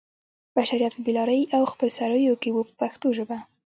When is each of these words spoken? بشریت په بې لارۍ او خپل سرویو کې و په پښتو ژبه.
بشریت 0.57 0.91
په 0.95 1.01
بې 1.05 1.11
لارۍ 1.17 1.41
او 1.55 1.63
خپل 1.73 1.89
سرویو 1.99 2.39
کې 2.41 2.49
و 2.53 2.59
په 2.67 2.73
پښتو 2.81 3.07
ژبه. 3.17 3.37